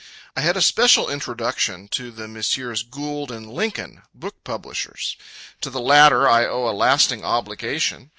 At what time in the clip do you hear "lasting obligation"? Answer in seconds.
6.73-8.09